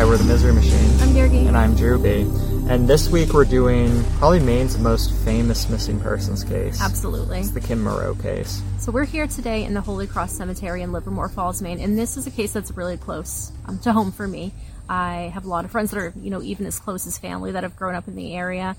[0.00, 0.90] Hi, we're the Misery Machine.
[1.02, 1.46] I'm Yergy.
[1.46, 2.70] And I'm Drewby.
[2.70, 6.80] And this week we're doing probably Maine's most famous missing persons case.
[6.80, 7.40] Absolutely.
[7.40, 8.62] It's the Kim Moreau case.
[8.78, 12.16] So we're here today in the Holy Cross Cemetery in Livermore Falls, Maine, and this
[12.16, 14.54] is a case that's really close um, to home for me.
[14.88, 17.52] I have a lot of friends that are, you know, even as close as family
[17.52, 18.76] that have grown up in the area.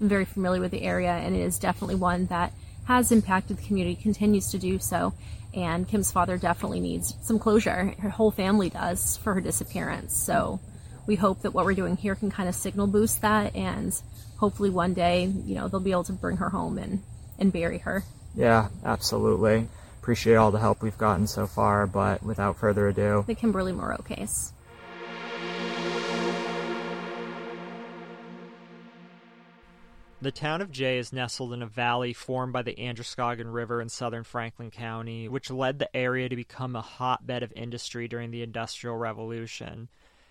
[0.00, 2.52] I'm very familiar with the area, and it is definitely one that
[2.86, 5.14] has impacted the community, continues to do so.
[5.54, 7.94] And Kim's father definitely needs some closure.
[8.00, 10.16] Her whole family does for her disappearance.
[10.20, 10.60] So
[11.06, 13.94] we hope that what we're doing here can kind of signal boost that, and
[14.38, 17.02] hopefully one day, you know, they'll be able to bring her home and,
[17.38, 18.04] and bury her.
[18.34, 19.68] Yeah, absolutely.
[20.00, 23.98] Appreciate all the help we've gotten so far, but without further ado, The Kimberly Moreau
[23.98, 24.52] case.
[30.24, 33.90] The town of Jay is nestled in a valley formed by the Androscoggin River in
[33.90, 38.42] southern Franklin County, which led the area to become a hotbed of industry during the
[38.42, 39.90] Industrial Revolution.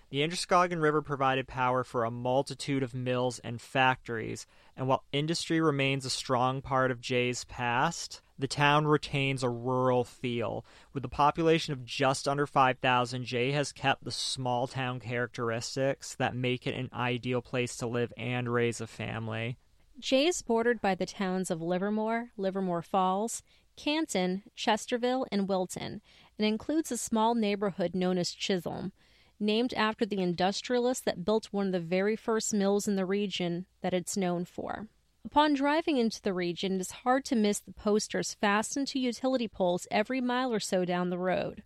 [0.10, 5.62] The Androscoggin River provided power for a multitude of mills and factories, and while industry
[5.62, 10.66] remains a strong part of Jay's past, the town retains a rural feel.
[10.94, 16.36] With a population of just under 5,000, Jay has kept the small town characteristics that
[16.36, 19.60] make it an ideal place to live and raise a family.
[20.00, 23.44] Jay is bordered by the towns of Livermore, Livermore Falls,
[23.78, 26.02] Canton, Chesterville, and Wilton,
[26.38, 28.92] and includes a small neighborhood known as Chisholm,
[29.40, 33.66] named after the industrialist that built one of the very first mills in the region
[33.82, 34.88] that it's known for.
[35.26, 39.48] Upon driving into the region, it is hard to miss the posters fastened to utility
[39.48, 41.64] poles every mile or so down the road,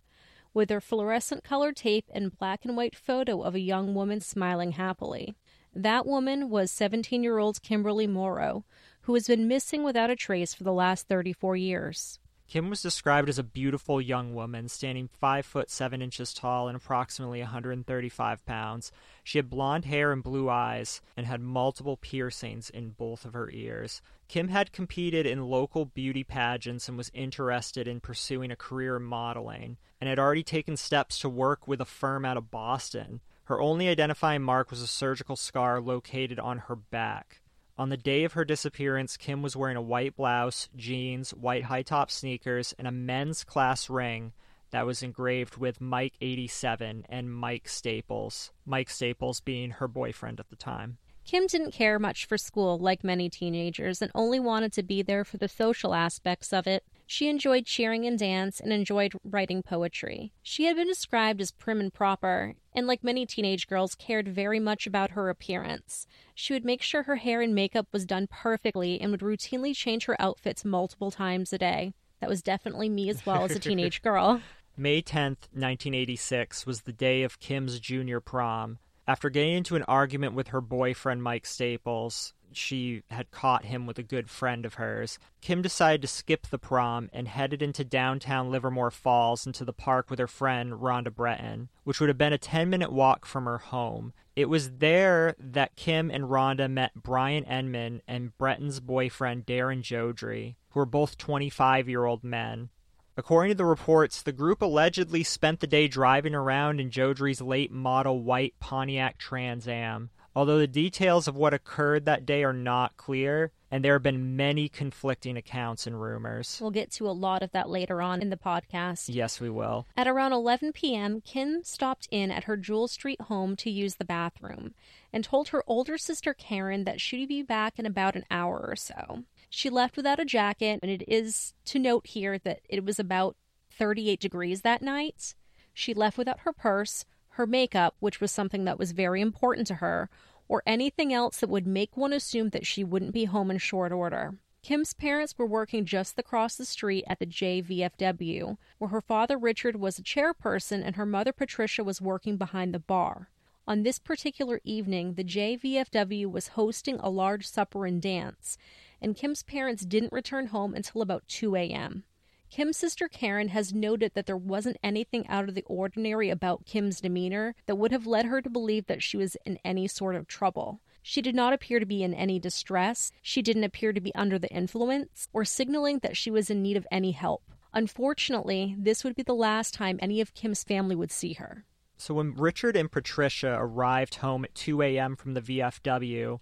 [0.54, 4.72] with their fluorescent colored tape and black and white photo of a young woman smiling
[4.72, 5.34] happily.
[5.78, 8.64] That woman was 17 year old Kimberly Moreau,
[9.02, 12.18] who has been missing without a trace for the last 34 years.
[12.48, 16.74] Kim was described as a beautiful young woman, standing five foot seven inches tall and
[16.74, 18.90] approximately 135 pounds.
[19.22, 23.48] She had blonde hair and blue eyes, and had multiple piercings in both of her
[23.52, 24.02] ears.
[24.26, 29.04] Kim had competed in local beauty pageants and was interested in pursuing a career in
[29.04, 33.20] modeling, and had already taken steps to work with a firm out of Boston.
[33.48, 37.40] Her only identifying mark was a surgical scar located on her back.
[37.78, 41.80] On the day of her disappearance, Kim was wearing a white blouse, jeans, white high
[41.80, 44.34] top sneakers, and a men's class ring
[44.70, 48.52] that was engraved with Mike 87 and Mike Staples.
[48.66, 50.98] Mike Staples being her boyfriend at the time.
[51.24, 55.24] Kim didn't care much for school like many teenagers and only wanted to be there
[55.24, 56.84] for the social aspects of it.
[57.10, 60.30] She enjoyed cheering and dance and enjoyed writing poetry.
[60.42, 64.60] She had been described as prim and proper, and like many teenage girls, cared very
[64.60, 66.06] much about her appearance.
[66.34, 70.04] She would make sure her hair and makeup was done perfectly and would routinely change
[70.04, 71.94] her outfits multiple times a day.
[72.20, 74.42] That was definitely me as well as a teenage girl.
[74.76, 78.80] May 10th, 1986 was the day of Kim's junior prom.
[79.06, 83.98] After getting into an argument with her boyfriend Mike Staples, she had caught him with
[83.98, 85.18] a good friend of hers.
[85.40, 90.10] Kim decided to skip the prom and headed into downtown Livermore Falls into the park
[90.10, 93.58] with her friend Rhonda Breton, which would have been a 10 minute walk from her
[93.58, 94.12] home.
[94.36, 100.56] It was there that Kim and Rhonda met Brian Enman and Breton's boyfriend Darren Jodry,
[100.70, 102.70] who were both 25 year old men.
[103.18, 107.72] According to the reports, the group allegedly spent the day driving around in Jodry's late
[107.72, 110.10] model white Pontiac Trans Am.
[110.38, 114.36] Although the details of what occurred that day are not clear, and there have been
[114.36, 116.60] many conflicting accounts and rumors.
[116.60, 119.12] We'll get to a lot of that later on in the podcast.
[119.12, 119.88] Yes, we will.
[119.96, 124.04] At around 11 p.m., Kim stopped in at her Jewel Street home to use the
[124.04, 124.74] bathroom
[125.12, 128.76] and told her older sister Karen that she'd be back in about an hour or
[128.76, 129.24] so.
[129.50, 133.34] She left without a jacket, and it is to note here that it was about
[133.72, 135.34] 38 degrees that night.
[135.74, 139.76] She left without her purse, her makeup, which was something that was very important to
[139.76, 140.10] her,
[140.48, 143.92] or anything else that would make one assume that she wouldn't be home in short
[143.92, 144.34] order.
[144.62, 149.38] Kim's parents were working just across the street at the Jay VFW, where her father
[149.38, 153.30] Richard was a chairperson and her mother Patricia was working behind the bar.
[153.66, 158.56] On this particular evening, the Jay VFW was hosting a large supper and dance,
[159.00, 162.04] and Kim's parents didn't return home until about 2 a.m.
[162.50, 167.00] Kim's sister Karen has noted that there wasn't anything out of the ordinary about Kim's
[167.00, 170.26] demeanor that would have led her to believe that she was in any sort of
[170.26, 170.80] trouble.
[171.02, 174.38] She did not appear to be in any distress, she didn't appear to be under
[174.38, 177.42] the influence, or signaling that she was in need of any help.
[177.74, 181.64] Unfortunately, this would be the last time any of Kim's family would see her.
[181.98, 185.16] So when Richard and Patricia arrived home at 2 a.m.
[185.16, 186.38] from the VFW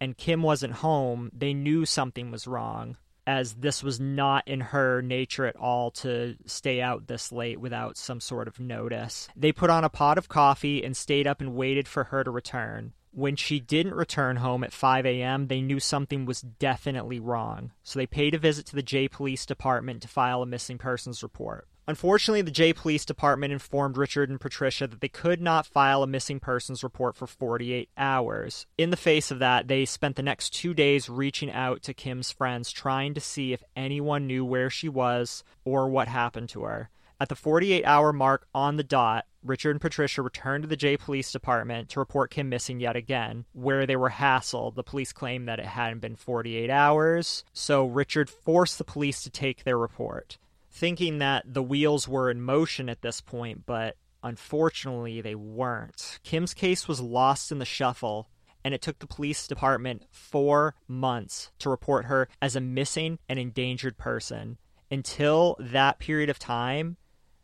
[0.00, 2.96] and Kim wasn't home, they knew something was wrong
[3.28, 7.98] as this was not in her nature at all to stay out this late without
[7.98, 9.28] some sort of notice.
[9.36, 12.30] They put on a pot of coffee and stayed up and waited for her to
[12.30, 12.94] return.
[13.12, 17.72] When she didn't return home at 5 a.m., they knew something was definitely wrong.
[17.82, 21.22] So they paid a visit to the Jay Police Department to file a missing persons
[21.22, 21.68] report.
[21.88, 26.06] Unfortunately, the Jay Police Department informed Richard and Patricia that they could not file a
[26.06, 28.66] missing persons report for 48 hours.
[28.76, 32.30] In the face of that, they spent the next two days reaching out to Kim's
[32.30, 36.90] friends, trying to see if anyone knew where she was or what happened to her.
[37.18, 40.98] At the 48 hour mark on the dot, Richard and Patricia returned to the Jay
[40.98, 43.46] Police Department to report Kim missing yet again.
[43.54, 48.28] Where they were hassled, the police claimed that it hadn't been 48 hours, so Richard
[48.28, 50.36] forced the police to take their report
[50.78, 56.20] thinking that the wheels were in motion at this point, but unfortunately they weren't.
[56.22, 58.28] Kim's case was lost in the shuffle,
[58.64, 63.40] and it took the police department four months to report her as a missing and
[63.40, 64.56] endangered person.
[64.88, 66.96] Until that period of time,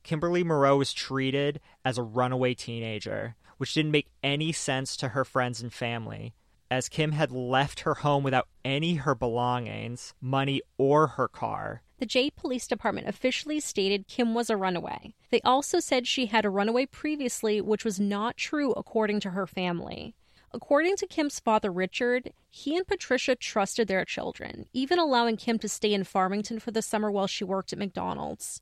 [0.04, 5.24] Kimberly Moreau was treated as a runaway teenager, which didn't make any sense to her
[5.24, 6.34] friends and family
[6.70, 11.82] as Kim had left her home without any her belongings, money, or her car.
[11.98, 15.14] The Jay Police Department officially stated Kim was a runaway.
[15.30, 19.46] They also said she had a runaway previously, which was not true according to her
[19.46, 20.14] family.
[20.52, 25.68] According to Kim's father, Richard, he and Patricia trusted their children, even allowing Kim to
[25.68, 28.60] stay in Farmington for the summer while she worked at McDonald's.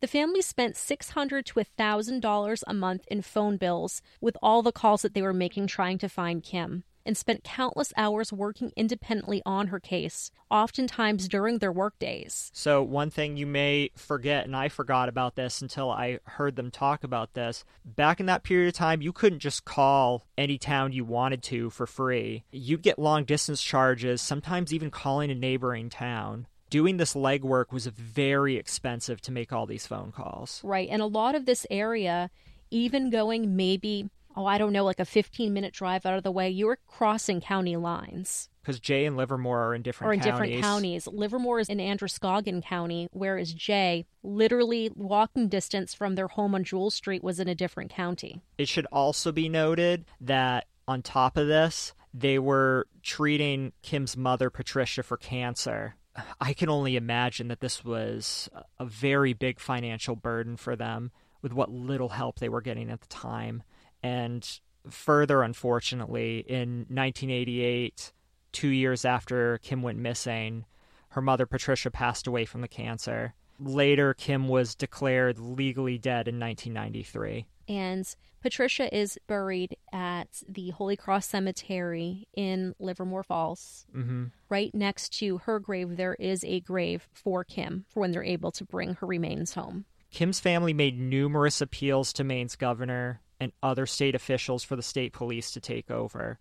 [0.00, 5.02] The family spent 600 to $1,000 a month in phone bills with all the calls
[5.02, 9.68] that they were making trying to find Kim and spent countless hours working independently on
[9.68, 12.50] her case, oftentimes during their workdays.
[12.54, 16.70] So, one thing you may forget, and I forgot about this until I heard them
[16.70, 20.92] talk about this, back in that period of time, you couldn't just call any town
[20.92, 22.44] you wanted to for free.
[22.52, 27.86] You'd get long distance charges, sometimes even calling a neighboring town doing this legwork was
[27.86, 30.60] very expensive to make all these phone calls.
[30.62, 30.86] Right.
[30.90, 32.28] And a lot of this area,
[32.70, 36.30] even going maybe oh, I don't know, like a 15 minute drive out of the
[36.30, 38.48] way, you're crossing county lines.
[38.62, 40.32] Because Jay and Livermore are in different or in counties.
[40.32, 41.06] different counties.
[41.08, 46.90] Livermore is in Androscoggin County, whereas Jay, literally walking distance from their home on Jewel
[46.90, 48.40] Street, was in a different county.
[48.58, 54.50] It should also be noted that on top of this, they were treating Kim's mother,
[54.50, 55.96] Patricia, for cancer.
[56.40, 61.10] I can only imagine that this was a very big financial burden for them
[61.42, 63.62] with what little help they were getting at the time.
[64.02, 64.48] And
[64.90, 68.12] further, unfortunately, in 1988,
[68.52, 70.64] two years after Kim went missing,
[71.10, 73.34] her mother, Patricia, passed away from the cancer.
[73.58, 77.46] Later, Kim was declared legally dead in 1993.
[77.68, 83.84] And Patricia is buried at the Holy Cross Cemetery in Livermore Falls.
[83.94, 84.26] Mm-hmm.
[84.48, 88.52] Right next to her grave, there is a grave for Kim for when they're able
[88.52, 89.84] to bring her remains home.
[90.10, 95.12] Kim's family made numerous appeals to Maine's governor and other state officials for the state
[95.12, 96.38] police to take over.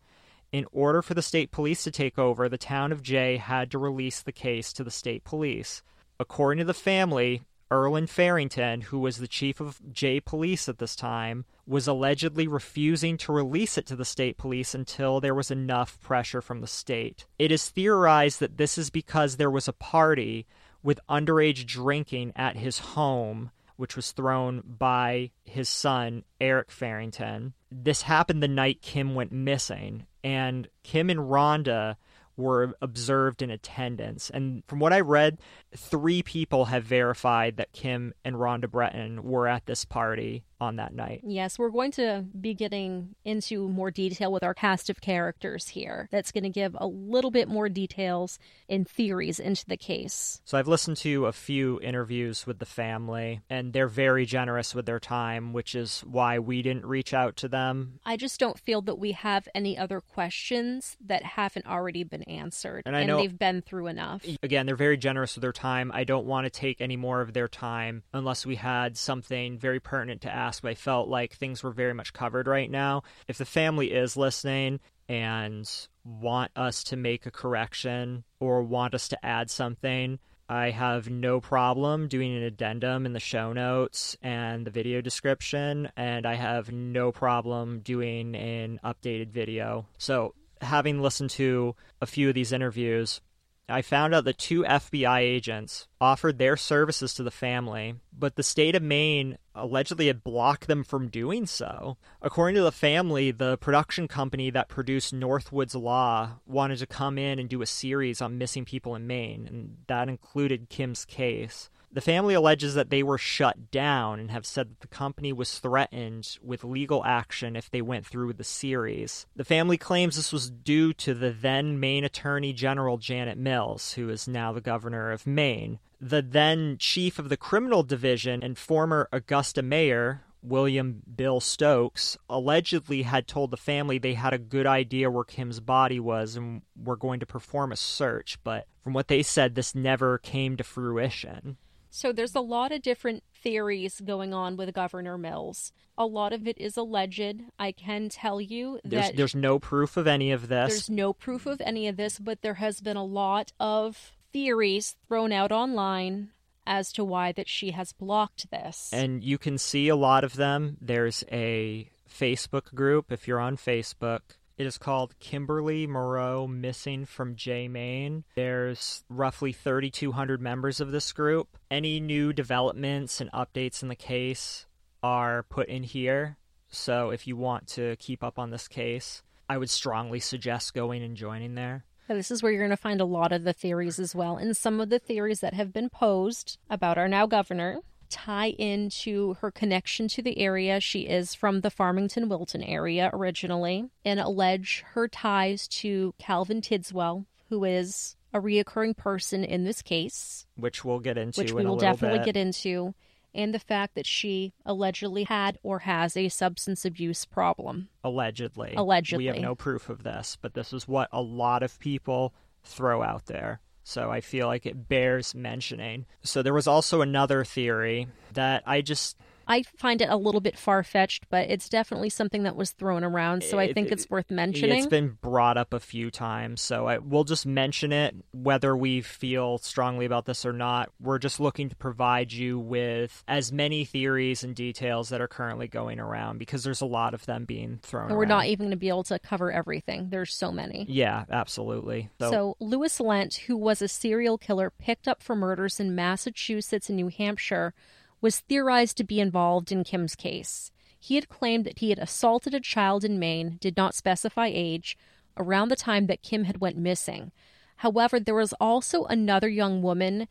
[0.51, 3.77] In order for the state police to take over, the town of Jay had to
[3.77, 5.81] release the case to the state police.
[6.19, 10.95] According to the family, Erland Farrington, who was the chief of Jay Police at this
[10.95, 15.99] time, was allegedly refusing to release it to the state police until there was enough
[15.99, 17.25] pressure from the state.
[17.37, 20.47] It is theorized that this is because there was a party
[20.81, 27.53] with underage drinking at his home which was thrown by his son, Eric Farrington.
[27.71, 31.95] This happened the night Kim went missing, and Kim and Rhonda
[32.37, 34.29] were observed in attendance.
[34.29, 35.39] And from what I read,
[35.75, 40.93] three people have verified that Kim and Rhonda Breton were at this party on that
[40.93, 41.21] night.
[41.23, 46.07] Yes, we're going to be getting into more detail with our cast of characters here.
[46.11, 50.41] That's going to give a little bit more details and theories into the case.
[50.45, 54.85] So I've listened to a few interviews with the family, and they're very generous with
[54.85, 57.99] their time, which is why we didn't reach out to them.
[58.05, 62.83] I just don't feel that we have any other questions that haven't already been answered,
[62.85, 64.25] And I know- they've been through enough.
[64.43, 65.91] Again, they're very generous with their time.
[65.93, 69.79] I don't want to take any more of their time unless we had something very
[69.79, 70.61] pertinent to ask.
[70.61, 73.03] But I felt like things were very much covered right now.
[73.27, 74.79] If the family is listening
[75.09, 75.69] and
[76.03, 80.19] want us to make a correction or want us to add something,
[80.49, 85.91] I have no problem doing an addendum in the show notes and the video description,
[85.97, 89.87] and I have no problem doing an updated video.
[89.97, 93.21] So, having listened to a few of these interviews,
[93.69, 98.43] I found out that two FBI agents offered their services to the family, but the
[98.43, 101.97] state of Maine allegedly had blocked them from doing so.
[102.21, 107.39] According to the family, the production company that produced Northwoods Law wanted to come in
[107.39, 111.69] and do a series on missing people in Maine, and that included Kim's case.
[111.91, 115.57] The family alleges that they were shut down and have said that the company was
[115.57, 119.25] threatened with legal action if they went through with the series.
[119.35, 124.09] The family claims this was due to the then Maine Attorney General Janet Mills, who
[124.09, 125.79] is now the governor of Maine.
[125.99, 133.03] The then chief of the criminal division and former Augusta mayor, William Bill Stokes, allegedly
[133.03, 136.97] had told the family they had a good idea where Kim's body was and were
[136.97, 141.57] going to perform a search, but from what they said, this never came to fruition.
[141.97, 145.73] So there's a lot of different theories going on with Governor Mills.
[145.97, 147.41] A lot of it is alleged.
[147.57, 150.69] I can tell you There's, that there's no proof of any of this.
[150.69, 154.95] there's no proof of any of this, but there has been a lot of theories
[155.07, 156.29] thrown out online
[156.67, 158.91] as to why that she has blocked this.
[158.93, 160.77] and you can see a lot of them.
[160.79, 164.36] There's a Facebook group if you're on Facebook.
[164.57, 168.23] It is called Kimberly Moreau Missing from Jay Maine.
[168.33, 171.59] There's roughly 3,200 members of this group.
[171.69, 174.65] Any new developments and updates in the case
[175.03, 176.37] are put in here.
[176.69, 181.03] So if you want to keep up on this case, I would strongly suggest going
[181.03, 181.85] and joining there.
[182.07, 184.37] This is where you're going to find a lot of the theories as well.
[184.37, 189.35] And some of the theories that have been posed about our now governor tie into
[189.35, 190.79] her connection to the area.
[190.79, 197.25] She is from the Farmington Wilton area originally and allege her ties to Calvin Tidswell,
[197.49, 201.67] who is a reoccurring person in this case, Which we'll get into which we a
[201.67, 202.25] will definitely bit.
[202.25, 202.93] get into,
[203.33, 207.89] and the fact that she allegedly had or has a substance abuse problem.
[208.03, 208.73] Allegedly.
[208.75, 209.25] Allegedly.
[209.25, 212.33] We have no proof of this, but this is what a lot of people
[212.63, 213.61] throw out there.
[213.87, 216.07] So I feel like it bears mentioning.
[216.21, 219.15] So there was also another theory that I just
[219.47, 223.03] I find it a little bit far fetched, but it's definitely something that was thrown
[223.03, 224.77] around, so I think it- it's worth mentioning.
[224.79, 229.01] It's been brought up a few times, so I, we'll just mention it whether we
[229.01, 230.89] feel strongly about this or not.
[230.99, 235.67] We're just looking to provide you with as many theories and details that are currently
[235.67, 238.09] going around because there's a lot of them being thrown around.
[238.11, 238.29] and we're around.
[238.29, 240.09] not even going to be able to cover everything.
[240.09, 240.85] There's so many.
[240.89, 242.09] Yeah, absolutely.
[242.19, 246.95] So, Lewis Lent, who was a serial killer picked up for murders in Massachusetts and
[246.97, 247.73] New Hampshire,
[248.21, 250.71] was theorized to be involved in Kim's case.
[250.99, 254.97] He had claimed that he had assaulted a child in Maine, did not specify age,
[255.37, 257.31] around the time that Kim had went missing.
[257.77, 260.27] However, there was also another young woman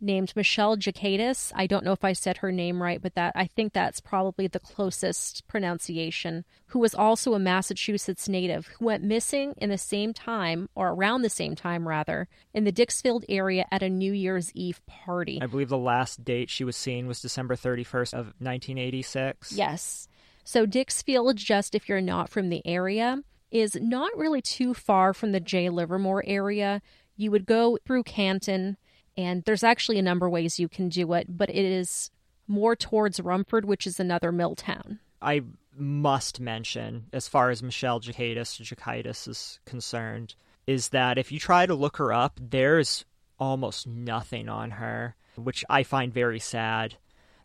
[0.00, 1.52] named Michelle Jacadis.
[1.54, 4.46] I don't know if I said her name right, but that I think that's probably
[4.46, 10.12] the closest pronunciation, who was also a Massachusetts native who went missing in the same
[10.12, 14.52] time or around the same time rather in the Dixfield area at a New Year's
[14.54, 15.38] Eve party.
[15.40, 19.52] I believe the last date she was seen was December 31st of 1986.
[19.52, 20.08] Yes.
[20.44, 25.32] So Dixfield, just if you're not from the area, is not really too far from
[25.32, 25.68] the Jay.
[25.68, 26.82] Livermore area.
[27.16, 28.76] You would go through Canton,
[29.16, 32.10] and there's actually a number of ways you can do it, but it is
[32.46, 35.00] more towards Rumford, which is another mill town.
[35.20, 35.42] I
[35.76, 40.34] must mention, as far as Michelle Jacadis, Jacaitis is concerned,
[40.66, 43.04] is that if you try to look her up, there's
[43.38, 46.96] almost nothing on her, which I find very sad.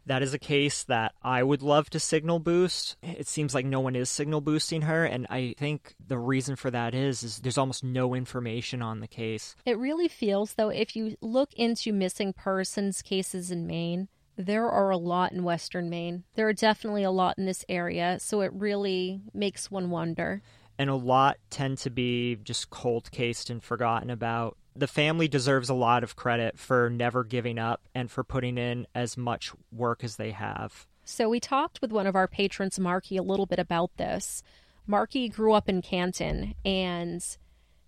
[0.05, 2.98] That is a case that I would love to signal boost.
[3.03, 6.72] It seems like no one is signal boosting her, and I think the reason for
[6.72, 9.55] that is is there's almost no information on the case.
[9.65, 14.89] It really feels, though, if you look into missing persons cases in Maine, there are
[14.89, 16.24] a lot in Western Maine.
[16.34, 20.41] There are definitely a lot in this area, so it really makes one wonder.
[20.79, 24.58] and a lot tend to be just cold cased and forgotten about.
[24.75, 28.88] The family deserves a lot of credit for never giving up and for putting in
[28.96, 30.88] as much work as they have.
[31.04, 34.44] So we talked with one of our patrons, Marky, a little bit about this.
[34.88, 37.25] Marky grew up in Canton, and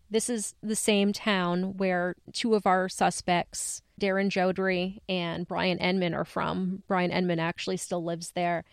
[0.10, 6.14] this is the same town where two of our suspects, Darren Jodry and Brian Enman,
[6.14, 6.84] are from.
[6.88, 8.64] Brian Enman actually still lives there.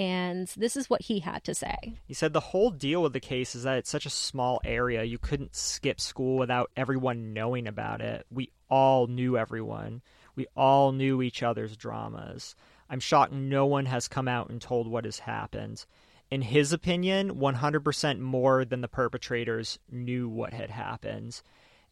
[0.00, 1.76] And this is what he had to say.
[2.06, 5.04] He said the whole deal with the case is that it's such a small area,
[5.04, 8.24] you couldn't skip school without everyone knowing about it.
[8.30, 10.00] We all knew everyone,
[10.34, 12.56] we all knew each other's dramas.
[12.88, 15.84] I'm shocked no one has come out and told what has happened.
[16.30, 21.42] In his opinion, 100% more than the perpetrators knew what had happened.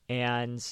[0.08, 0.66] And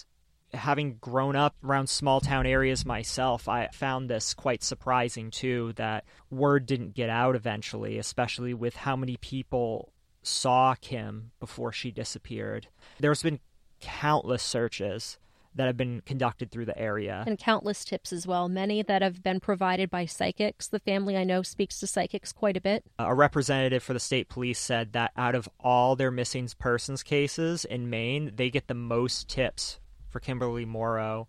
[0.56, 6.04] having grown up around small town areas myself, I found this quite surprising too that
[6.30, 12.68] word didn't get out eventually, especially with how many people saw Kim before she disappeared.
[12.98, 13.40] There's been
[13.80, 15.18] countless searches
[15.54, 17.24] that have been conducted through the area.
[17.26, 20.68] And countless tips as well, many that have been provided by psychics.
[20.68, 22.84] The family I know speaks to psychics quite a bit.
[22.98, 27.64] A representative for the state police said that out of all their missing persons cases
[27.64, 29.78] in Maine, they get the most tips
[30.16, 31.28] for Kimberly Moreau,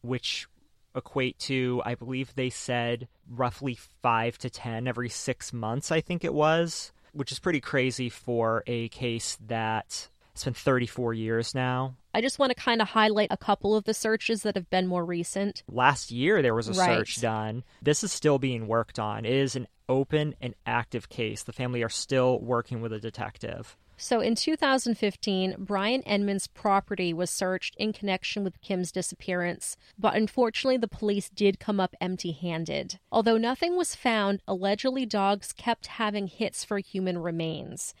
[0.00, 0.46] which
[0.94, 6.22] equate to, I believe they said, roughly five to 10 every six months, I think
[6.24, 11.96] it was, which is pretty crazy for a case that it's been 34 years now.
[12.14, 14.86] I just want to kind of highlight a couple of the searches that have been
[14.86, 15.64] more recent.
[15.68, 16.96] Last year, there was a Right.
[16.98, 17.64] search done.
[17.82, 19.24] This is still being worked on.
[19.24, 21.42] It is an open and active case.
[21.42, 23.76] The family are still working with a detective.
[24.00, 30.76] So in 2015, Brian Enman's property was searched in connection with Kim's disappearance, but unfortunately,
[30.76, 33.00] the police did come up empty handed.
[33.10, 37.92] Although nothing was found, allegedly, dogs kept having hits for human remains.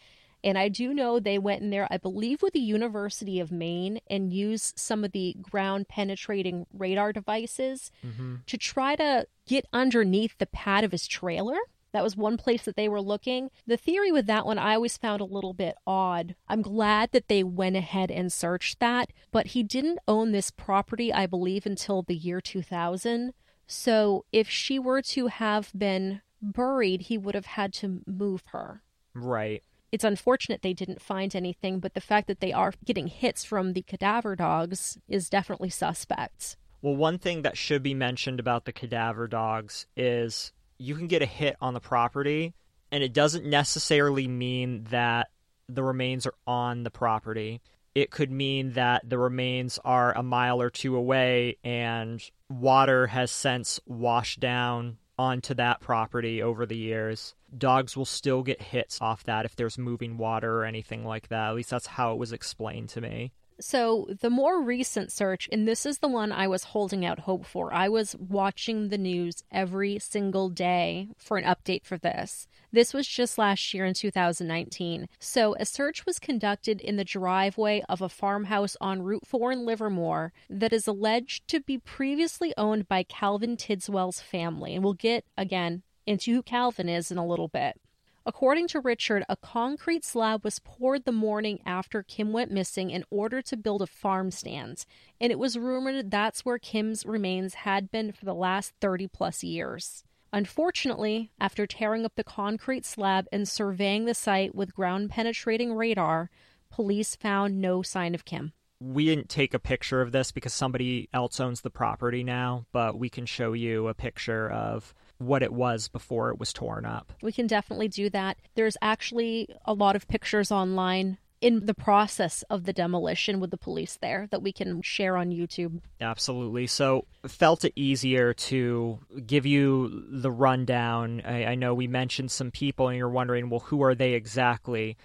[0.44, 3.98] And I do know they went in there, I believe, with the University of Maine
[4.08, 8.36] and used some of the ground penetrating radar devices mm-hmm.
[8.46, 11.58] to try to get underneath the pad of his trailer.
[11.92, 13.50] That was one place that they were looking.
[13.66, 16.34] The theory with that one I always found a little bit odd.
[16.48, 21.12] I'm glad that they went ahead and searched that, but he didn't own this property,
[21.12, 23.32] I believe, until the year 2000.
[23.66, 28.82] So if she were to have been buried, he would have had to move her.
[29.14, 29.62] Right.
[29.90, 33.72] It's unfortunate they didn't find anything, but the fact that they are getting hits from
[33.72, 36.56] the cadaver dogs is definitely suspect.
[36.82, 41.22] Well, one thing that should be mentioned about the cadaver dogs is you can get
[41.22, 42.54] a hit on the property,
[42.90, 45.28] and it doesn't necessarily mean that
[45.68, 47.60] the remains are on the property.
[47.94, 53.30] It could mean that the remains are a mile or two away, and water has
[53.30, 57.34] since washed down onto that property over the years.
[57.56, 61.48] Dogs will still get hits off that if there's moving water or anything like that.
[61.48, 63.32] At least that's how it was explained to me.
[63.60, 67.44] So, the more recent search, and this is the one I was holding out hope
[67.44, 67.74] for.
[67.74, 72.46] I was watching the news every single day for an update for this.
[72.70, 75.08] This was just last year in 2019.
[75.18, 79.66] So, a search was conducted in the driveway of a farmhouse on Route 4 in
[79.66, 84.74] Livermore that is alleged to be previously owned by Calvin Tidswell's family.
[84.74, 87.80] And we'll get, again, into who Calvin is in a little bit.
[88.28, 93.02] According to Richard, a concrete slab was poured the morning after Kim went missing in
[93.08, 94.84] order to build a farm stand,
[95.18, 99.42] and it was rumored that's where Kim's remains had been for the last 30 plus
[99.42, 100.04] years.
[100.30, 106.28] Unfortunately, after tearing up the concrete slab and surveying the site with ground penetrating radar,
[106.68, 108.52] police found no sign of Kim.
[108.78, 112.98] we didn't take a picture of this because somebody else owns the property now, but
[112.98, 117.12] we can show you a picture of what it was before it was torn up.
[117.22, 118.38] We can definitely do that.
[118.54, 123.56] There's actually a lot of pictures online in the process of the demolition with the
[123.56, 125.80] police there that we can share on YouTube.
[126.00, 126.66] Absolutely.
[126.66, 131.22] So, felt it easier to give you the rundown.
[131.24, 134.96] I, I know we mentioned some people, and you're wondering, well, who are they exactly?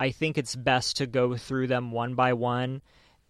[0.00, 2.80] I think it's best to go through them one by one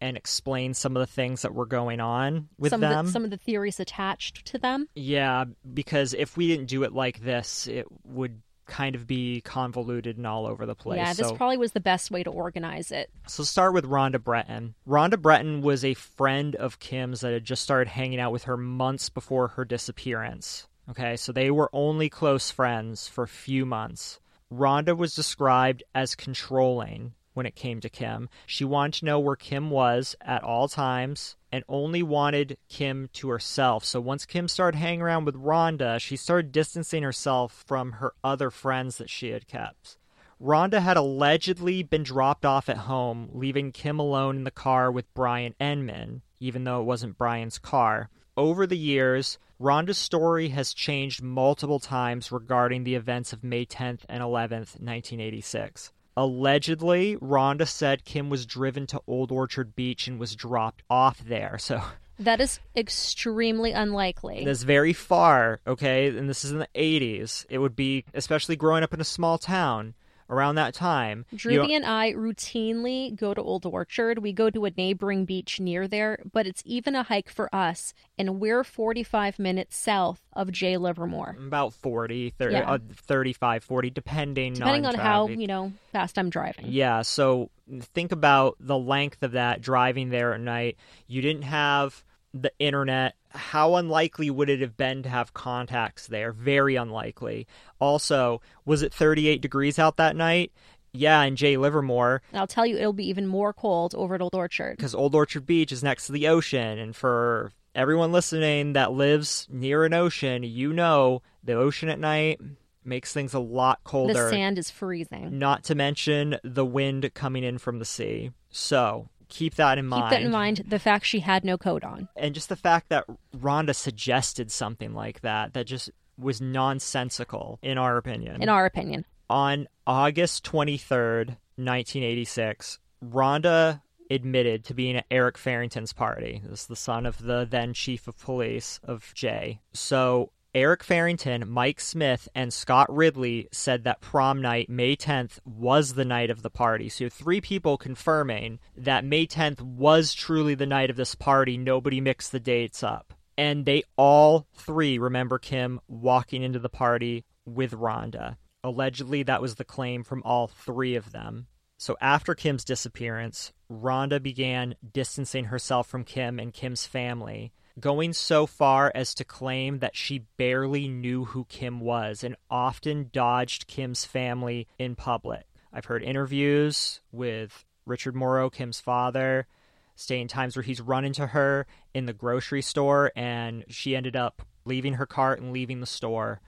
[0.03, 2.99] and explain some of the things that were going on with some them.
[2.99, 4.89] Of the, some of the theories attached to them.
[4.97, 10.17] Yeah, because if we didn't do it like this, it would kind of be convoluted
[10.17, 10.97] and all over the place.
[10.97, 13.11] yeah, this so, probably was the best way to organize it.
[13.29, 14.75] so start with Rhonda Breton.
[14.89, 18.57] Rhonda Breton was a friend of Kim's that had just started hanging out with her
[18.57, 20.67] months before her disappearance.
[20.91, 24.19] Okay, so they were only close friends for a few months.
[24.53, 28.29] Rhonda was described as controlling when it came to Kim.
[28.47, 33.29] She wanted to know where Kim was at all times and only wanted Kim to
[33.29, 33.85] herself.
[33.85, 38.51] So once Kim started hanging around with Rhonda, she started distancing herself from her other
[38.51, 39.99] friends that she had kept.
[40.43, 45.13] Rhonda had allegedly been dropped off at home, leaving Kim alone in the car with
[45.15, 48.11] Brian Enman, even though it wasn't Brian's car.
[48.37, 54.01] Over the years, Rhonda's story has changed multiple times regarding the events of May 10th
[54.09, 55.93] and 11th, 1986.
[56.17, 61.57] Allegedly, Rhonda said Kim was driven to Old Orchard Beach and was dropped off there.
[61.59, 61.83] So
[62.19, 64.45] That is extremely unlikely.
[64.45, 66.07] that's very far, okay?
[66.09, 67.47] And this is in the 80s.
[67.49, 69.95] It would be, especially growing up in a small town
[70.33, 71.27] around that time.
[71.31, 74.19] you Drewby and I routinely go to Old Orchard.
[74.19, 77.93] We go to a neighboring beach near there, but it's even a hike for us,
[78.19, 80.73] and we're 45 minutes south of Jay.
[80.77, 81.37] Livermore.
[81.47, 82.71] about 40, 30, Yeah.
[82.73, 86.67] uh, 35, 40, depending, Depending on how, you know, fast I'm driving.
[86.69, 87.51] Yeah, so
[87.95, 90.77] think about the length of that driving there at night.
[91.07, 92.03] You didn't have
[92.35, 93.15] the internet.
[93.35, 96.33] How unlikely would it have been to have contacts there?
[96.33, 97.47] Very unlikely.
[97.81, 100.53] Also, was it 38 degrees out that night?
[100.93, 101.57] Yeah, in Jay.
[101.57, 104.77] Livermore, And I'll tell you, it'll be even more cold over at Old Orchard.
[104.77, 106.79] because Old Orchard Beach is next to the ocean.
[106.79, 112.41] And for everyone listening that lives near an ocean, you know the ocean at night
[112.85, 114.13] makes things a lot colder.
[114.13, 115.39] The sand is freezing.
[115.39, 118.33] Not to mention the wind coming in from the sea.
[118.51, 120.05] So keep that in mind.
[120.05, 120.65] Keep that in mind.
[120.69, 122.09] The fact she had no coat on.
[122.17, 127.79] And just the fact that Rhonda suggested something like that, that just was nonsensical, in
[127.79, 128.43] our opinion.
[128.43, 136.43] In our opinion, On August 23rd, 1986, Rhonda admitted to being at Eric Farrington's party.
[136.45, 139.61] This is the son of the then chief of police of Jay.
[139.73, 145.95] So Eric Farrington, Mike Smith, and Scott Ridley said that prom night, May 10th, was
[145.95, 146.91] the night of the party.
[146.91, 151.57] So three people confirming that May 10th was truly the night of this party.
[151.57, 153.15] Nobody mixed the dates up.
[153.39, 158.37] And they all three remember Kim walking into the party with Rhonda.
[158.63, 161.47] Allegedly, that was the claim from all three of them.
[161.79, 168.47] So after Kim's disappearance, Rhonda began distancing herself from Kim and Kim's family, going so
[168.47, 174.05] far as to claim that she barely knew who Kim was and often dodged Kim's
[174.05, 175.45] family in public.
[175.73, 179.47] I've heard interviews with Richard Moreau, Kim's father,
[179.95, 184.43] staying times where he's run into her in the grocery store and she ended up
[184.65, 186.41] leaving her cart and leaving the store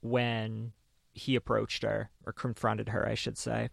[0.00, 0.72] when
[1.12, 3.70] he approached her or confronted her, I should say.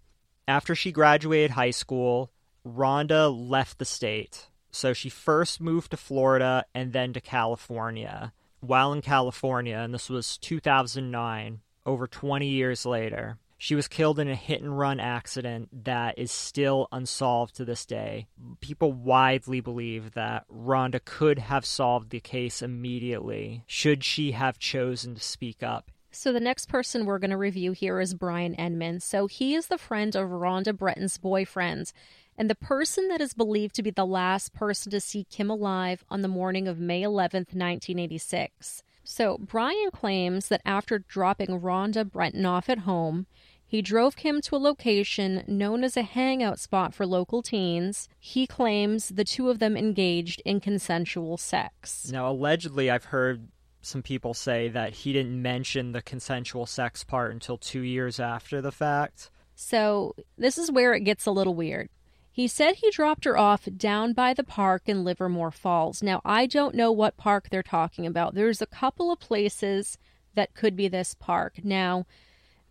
[0.48, 2.32] After she graduated high school,
[2.66, 4.48] Rhonda left the state.
[4.72, 8.34] So she first moved to Florida and then to California.
[8.62, 14.30] While in California, and this was 2009, over 20 years later, she was killed in
[14.30, 18.28] a hit and run accident that is still unsolved to this day.
[18.62, 25.14] People widely believe that Rhonda could have solved the case immediately should she have chosen
[25.16, 29.02] to speak up So the next person we're going to review here is Brian Enman.
[29.02, 31.92] So he is the friend of Rhonda Breton's boyfriend
[32.40, 36.06] and the person that is believed to be the last person to see Kim alive
[36.10, 38.82] on the morning of May 11th, 1986.
[39.04, 43.28] So Brian claims that after dropping Rhonda Breton off at home,
[43.68, 48.08] he drove Kim to a location known as a hangout spot for local teens.
[48.18, 52.10] He claims the two of them engaged in consensual sex.
[52.10, 53.50] Now, allegedly, I've heard
[53.82, 58.62] some people say that he didn't mention the consensual sex part until two years after
[58.62, 59.30] the fact.
[59.56, 61.90] So, this is where it gets a little weird.
[62.40, 66.02] He said he dropped her off down by the park in Livermore Falls.
[66.02, 68.34] Now, I don't know what park they're talking about.
[68.34, 69.98] There's a couple of places
[70.36, 71.60] that could be this park.
[71.66, 72.06] Now,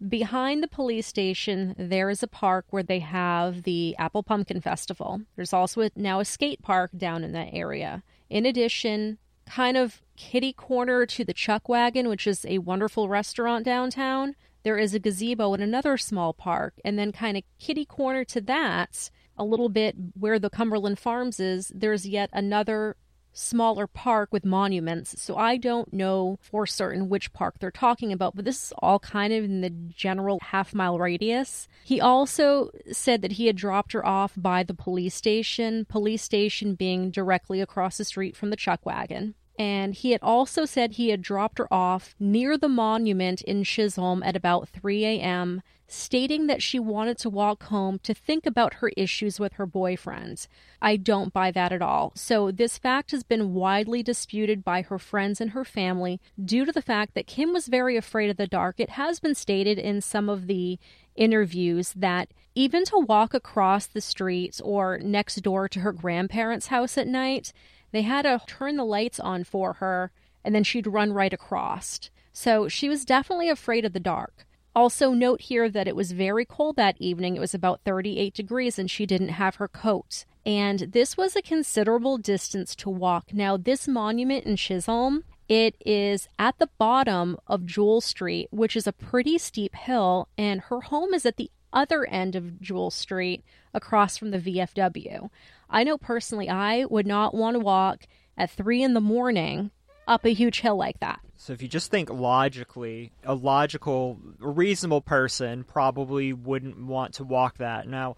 [0.09, 5.21] behind the police station, there is a park where they have the Apple Pumpkin Festival.
[5.37, 8.03] There's also a, now a skate park down in that area.
[8.31, 13.67] In addition, kind of kitty corner to the Chuck Wagon, which is a wonderful restaurant
[13.67, 16.73] downtown, there is a gazebo in another small park.
[16.87, 21.41] And then, kind of kitty corner to that, a little bit where the Cumberland Farms
[21.41, 22.97] is, there's yet another
[23.33, 25.23] smaller park with monuments.
[25.23, 28.99] So I don't know for certain which park they're talking about, but this is all
[28.99, 31.69] kind of in the general half mile radius.
[31.85, 36.75] He also said that he had dropped her off by the police station, police station
[36.75, 39.35] being directly across the street from the chuck wagon.
[39.59, 44.23] And he had also said he had dropped her off near the monument in Chisholm
[44.23, 48.91] at about 3 a.m., stating that she wanted to walk home to think about her
[48.97, 50.47] issues with her boyfriend.
[50.83, 52.13] I don't buy that at all.
[52.15, 56.73] So, this fact has been widely disputed by her friends and her family due to
[56.73, 58.79] the fact that Kim was very afraid of the dark.
[58.79, 60.79] It has been stated in some of the
[61.17, 66.99] interviews that even to walk across the street or next door to her grandparents' house
[66.99, 67.53] at night,
[67.93, 70.11] they had to turn the lights on for her
[70.45, 72.11] and then she'd run right across.
[72.33, 74.47] So she was definitely afraid of the dark.
[74.75, 77.37] Also, note here that it was very cold that evening.
[77.37, 80.25] It was about 38 degrees, and she didn't have her coat.
[80.47, 83.33] And this was a considerable distance to walk.
[83.33, 88.87] Now, this monument in Chisholm, it is at the bottom of Jewel Street, which is
[88.87, 93.45] a pretty steep hill, and her home is at the other end of Jewel Street
[93.75, 95.31] across from the VFW.
[95.69, 99.71] I know personally I would not want to walk at three in the morning
[100.09, 101.21] up a huge hill like that.
[101.37, 107.59] So if you just think logically, a logical, reasonable person probably wouldn't want to walk
[107.59, 107.87] that.
[107.87, 108.17] Now,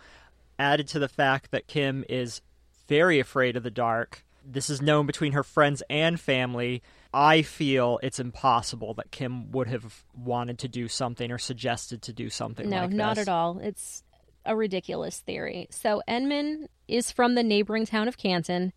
[0.58, 2.40] added to the fact that Kim is
[2.88, 6.82] very afraid of the dark, this is known between her friends and family.
[7.12, 12.12] I feel it's impossible that Kim would have wanted to do something or suggested to
[12.12, 12.96] do something like that.
[12.96, 13.58] No, like not at all.
[13.58, 14.02] It's
[14.46, 15.68] a ridiculous theory.
[15.70, 18.72] So Enman is from the neighboring town of Canton.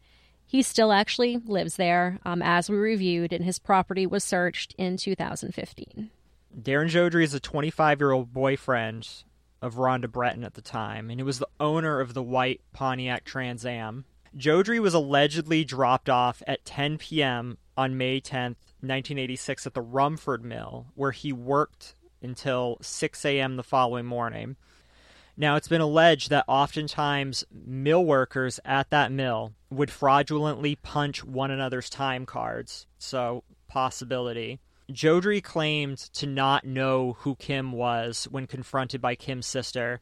[0.45, 4.97] He still actually lives there, um, as we reviewed, and his property was searched in
[4.97, 6.09] 2015.
[6.59, 9.07] Darren Jodry is a 25 year old boyfriend
[9.61, 13.23] of Rhonda Breton at the time, and he was the owner of the white Pontiac
[13.23, 14.05] Trans Am.
[14.37, 17.57] Jodry was allegedly dropped off at 10 p.m.
[17.77, 23.55] on May 10th, 1986, at the Rumford Mill, where he worked until 6 a.m.
[23.55, 24.55] the following morning.
[25.35, 31.49] Now, it's been alleged that oftentimes mill workers at that mill would fraudulently punch one
[31.49, 32.85] another's time cards.
[32.99, 34.59] So, possibility.
[34.91, 39.99] Jodry claimed to not know who Kim was when confronted by Kim's sister,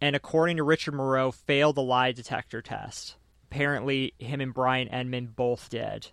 [0.00, 3.16] and according to Richard Moreau, failed the lie detector test.
[3.50, 6.08] Apparently, him and Brian Enman both did.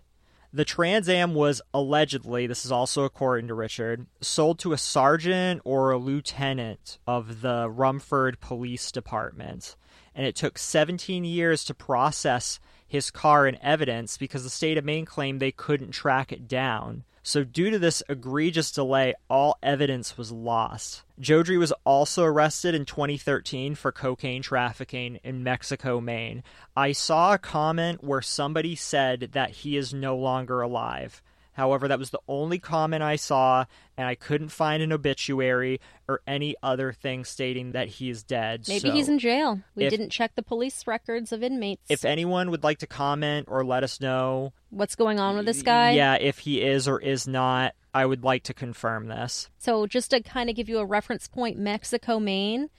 [0.54, 5.62] The Trans Am was allegedly, this is also according to Richard, sold to a sergeant
[5.64, 9.76] or a lieutenant of the Rumford Police Department.
[10.14, 14.84] And it took 17 years to process his car and evidence because the state of
[14.84, 17.04] Maine claimed they couldn't track it down.
[17.24, 21.04] So, due to this egregious delay, all evidence was lost.
[21.20, 26.42] Jodry was also arrested in 2013 for cocaine trafficking in Mexico, Maine.
[26.76, 31.22] I saw a comment where somebody said that he is no longer alive.
[31.52, 36.20] However, that was the only comment I saw, and I couldn't find an obituary or
[36.26, 38.64] any other thing stating that he is dead.
[38.68, 39.60] Maybe So- he's in jail.
[39.74, 41.82] We if- didn't check the police records of inmates.
[41.90, 45.62] If anyone would like to comment or let us know, What's going on with this
[45.62, 45.90] guy?
[45.90, 49.50] yeah, if he is or is not, I would like to confirm this.
[49.58, 52.70] So, just to kind of give you a reference point, Mexico, Maine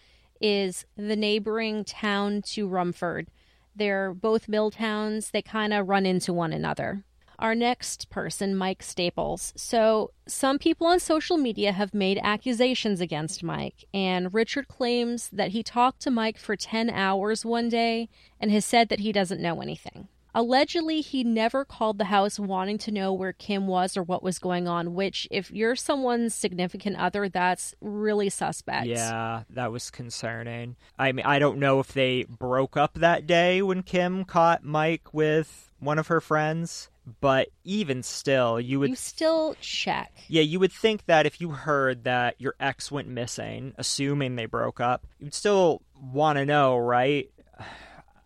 [0.42, 3.28] is the neighboring town to Rumford.
[3.76, 7.04] They're both mill towns, they kind of run into one another.
[7.44, 9.52] Our next person, Mike Staples.
[9.58, 15.50] So, some people on social media have made accusations against Mike, and Richard claims that
[15.50, 18.08] he talked to Mike for 10 hours one day
[18.40, 20.08] and has said that he doesn't know anything.
[20.34, 24.40] Allegedly, he never called the house wanting to know where Kim was or what was
[24.40, 28.88] going on, which, if you're someone's significant other, that's really suspect.
[28.88, 30.78] Yeah, that was concerning.
[30.98, 35.14] I mean, I don't know if they broke up that day when Kim caught Mike
[35.14, 36.90] with one of her friends,
[37.22, 40.12] but even still, you would You still check.
[40.28, 44.46] Yeah, you would think that if you heard that your ex went missing, assuming they
[44.46, 47.30] broke up, you'd still want to know, right?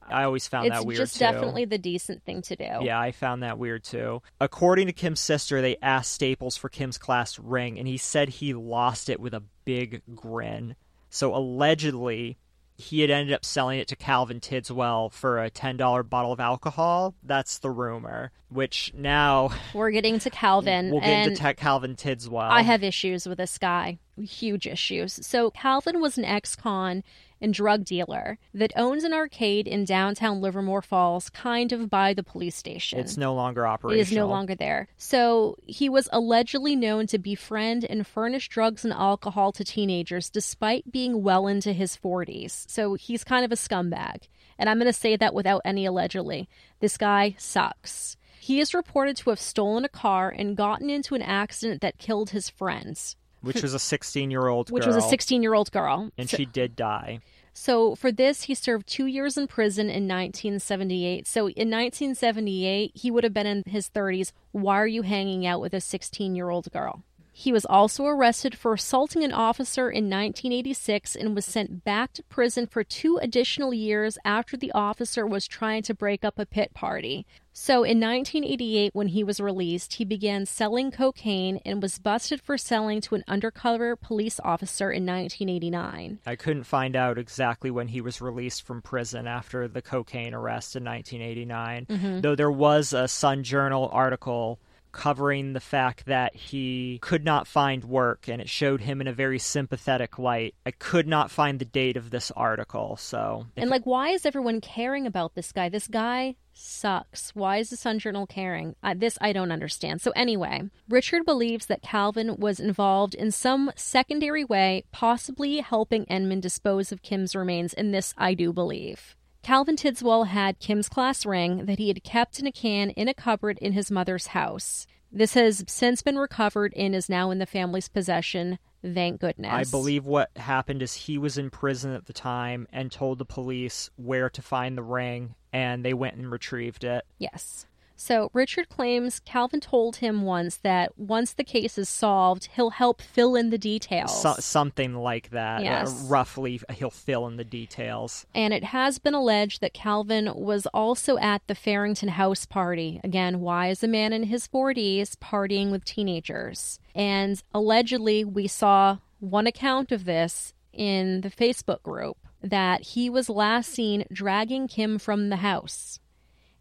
[0.09, 1.19] I always found it's that weird just too.
[1.19, 2.79] definitely the decent thing to do.
[2.81, 4.21] Yeah, I found that weird too.
[4.39, 8.53] According to Kim's sister, they asked Staples for Kim's class ring, and he said he
[8.53, 10.75] lost it with a big grin.
[11.09, 12.37] So allegedly,
[12.77, 17.15] he had ended up selling it to Calvin Tidswell for a $10 bottle of alcohol.
[17.23, 18.31] That's the rumor.
[18.49, 20.91] Which now We're getting to Calvin.
[20.91, 22.49] we'll get into Calvin Tidswell.
[22.49, 25.19] I have issues with this guy, huge issues.
[25.25, 27.03] So, Calvin was an ex con
[27.39, 32.23] and drug dealer that owns an arcade in downtown Livermore Falls, kind of by the
[32.23, 32.97] police station.
[32.99, 34.01] It's no longer It operational.
[34.01, 34.87] is no longer there.
[34.97, 40.91] So he was allegedly known to befriend and furnish drugs and alcohol to teenagers despite
[40.91, 42.65] being well into his 40s.
[42.69, 44.23] So he's kind of a scumbag.
[44.57, 46.49] And I'm going to say that without any allegedly.
[46.79, 48.17] This guy sucks.
[48.39, 52.31] He is reported to have stolen a car and gotten into an accident that killed
[52.31, 53.15] his friends,
[53.47, 56.11] which was a 16 year old which was a 16 year old girl.
[56.17, 57.19] and So- she did die.
[57.53, 61.25] so for this, he served two years in prison in 1978.
[61.27, 64.31] So in 1978, he would have been in his 30s.
[64.51, 67.03] Why are you hanging out with a 16 year old girl?
[67.31, 72.23] He was also arrested for assaulting an officer in 1986 and was sent back to
[72.23, 76.73] prison for two additional years after the officer was trying to break up a pit
[76.73, 77.27] party.
[77.59, 82.55] So in 1988, when he was released, he began selling cocaine and was busted for
[82.55, 86.19] selling to an undercover police officer in 1989.
[86.23, 90.75] I couldn't find out exactly when he was released from prison after the cocaine arrest
[90.75, 92.21] in 1989, Mm-hmm.
[92.21, 94.59] though there was a Sun Journal article
[94.97, 99.13] covering the fact that he could not find work and it showed him in a
[99.13, 100.55] very sympathetic light.
[100.65, 103.45] I could not find the date of this article, so.
[103.55, 105.69] And like, why is everyone caring about this guy?
[105.69, 107.29] This guy sucks.
[107.35, 108.75] Why is the Sun Journal caring?
[108.81, 110.01] Uh, this I don't understand.
[110.01, 116.41] So, anyway, Richard believes that Calvin was involved in some secondary way, possibly helping Enman
[116.41, 119.15] dispose of Kim's remains, and this I do believe.
[119.47, 123.13] Calvin Tidswell had Kim's class ring that he had kept in a can in a
[123.13, 124.85] cupboard in his mother's house.
[125.09, 128.59] This has since been recovered and is now in the family's possession.
[128.83, 129.53] Thank goodness.
[129.53, 133.25] I believe what happened is he was in prison at the time and told the
[133.25, 137.05] police where to find the ring, and they went and retrieved it.
[137.17, 137.67] Yes.
[137.99, 143.01] So Richard claims Calvin told him once that once the case is solved, he'll help
[143.01, 144.21] fill in the details.
[144.21, 145.61] So, something like that.
[145.61, 146.05] Uh, Yes.
[146.07, 148.25] roughly, he'll fill in the details.
[148.35, 153.01] And it has been alleged that Calvin was also at the Farrington House party.
[153.03, 156.79] Again, why is a man in his 40s partying with teenagers?
[156.93, 163.27] And allegedly, we saw one account of this in the Facebook group that he was
[163.27, 165.99] last seen dragging Kim from the house.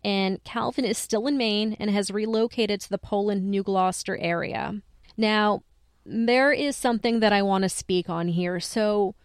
[0.06, 4.80] And Calvin is still in Maine and has relocated to the Poland New Gloucester area.
[5.16, 5.64] Now,
[6.04, 8.60] there is something that I want to speak on here.
[8.60, 9.16] So,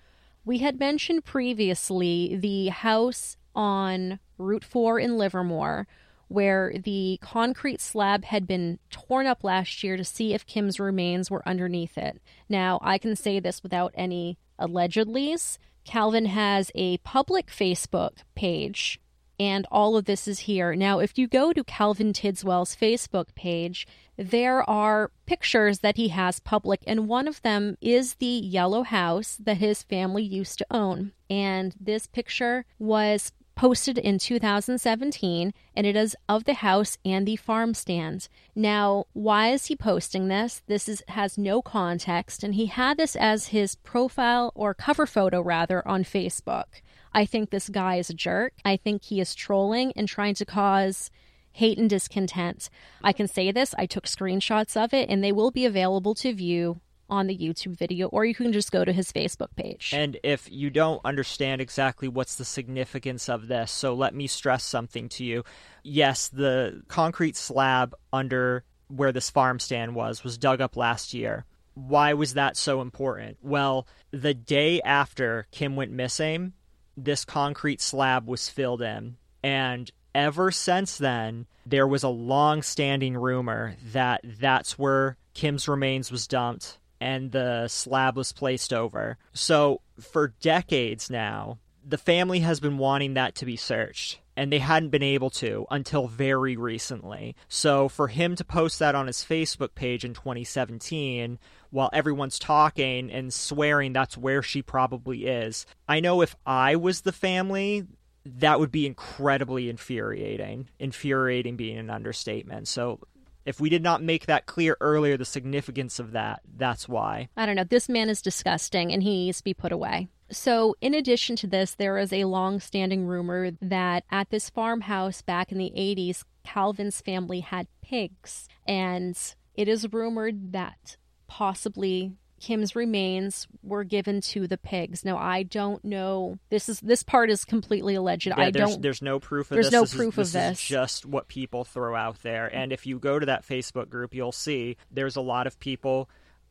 [0.44, 5.88] we had mentioned previously the house on Route 4 in Livermore
[6.30, 11.30] where the concrete slab had been torn up last year to see if Kim's remains
[11.30, 12.20] were underneath it.
[12.50, 15.60] Now, I can say this without any allegedlys.
[15.84, 19.00] Calvin has a public Facebook page
[19.42, 20.76] and all of this is here.
[20.76, 26.40] Now, if you go to Calvin Tidswell's Facebook page, there are pictures that he has
[26.40, 31.14] public, and one of them is the yellow house that his family used to own.
[31.28, 37.36] And this picture was posted in 2017 and it is of the house and the
[37.36, 38.28] farm stand.
[38.56, 40.62] Now, why is he posting this?
[40.68, 45.42] This is has no context and he had this as his profile or cover photo
[45.42, 46.82] rather on Facebook.
[47.14, 48.54] I think this guy is a jerk.
[48.64, 51.12] I think he is trolling and trying to cause
[51.54, 52.70] hate and discontent.
[53.04, 56.34] I can say this, I took screenshots of it and they will be available to
[56.34, 59.92] view on the YouTube video or you can just go to his Facebook page.
[59.94, 64.64] And if you don't understand exactly what's the significance of this, so let me stress
[64.64, 65.44] something to you.
[65.84, 71.46] Yes, the concrete slab under where this farm stand was was dug up last year.
[71.74, 73.38] Why was that so important?
[73.42, 76.54] Well, the day after Kim went missing,
[76.98, 79.18] this concrete slab was filled in.
[79.44, 86.12] And ever since then, there was a long standing rumor that that's where Kim's remains
[86.12, 89.18] was dumped and the slab was placed over.
[89.34, 94.20] So, for decades now, the family has been wanting that to be searched.
[94.42, 97.36] And they hadn't been able to until very recently.
[97.48, 101.38] So, for him to post that on his Facebook page in 2017,
[101.70, 107.02] while everyone's talking and swearing that's where she probably is, I know if I was
[107.02, 107.86] the family,
[108.26, 110.70] that would be incredibly infuriating.
[110.80, 112.68] Infuriating being an understatement.
[112.68, 113.00] So,
[113.46, 117.30] if we did not make that clear earlier, the significance of that, that's why.
[117.38, 117.64] I don't know.
[117.64, 120.10] This man is disgusting and he needs to be put away.
[120.32, 125.22] So, in addition to this, there is a long standing rumor that at this farmhouse
[125.22, 128.48] back in the 80s, Calvin's family had pigs.
[128.68, 129.18] And
[129.56, 135.06] it is rumored that possibly Kim's remains were given to the pigs.
[135.06, 136.40] Now I don't know.
[136.50, 138.26] This is this part is completely alleged.
[138.28, 138.82] Yeah, I there's, don't.
[138.82, 139.70] There's no proof of this.
[139.70, 139.74] there's this.
[139.74, 140.34] no This is- proof of this.
[140.34, 140.60] this.
[140.62, 142.48] Is just what people throw out there.
[142.48, 146.10] And if you go to that Facebook group, you'll see there's a lot of people